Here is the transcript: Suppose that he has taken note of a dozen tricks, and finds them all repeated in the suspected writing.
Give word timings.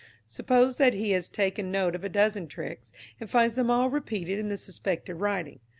Suppose 0.25 0.77
that 0.77 0.95
he 0.95 1.11
has 1.11 1.29
taken 1.29 1.71
note 1.71 1.93
of 1.93 2.03
a 2.03 2.09
dozen 2.09 2.47
tricks, 2.47 2.91
and 3.19 3.29
finds 3.29 3.53
them 3.53 3.69
all 3.69 3.91
repeated 3.91 4.39
in 4.39 4.47
the 4.49 4.57
suspected 4.57 5.13
writing. 5.17 5.59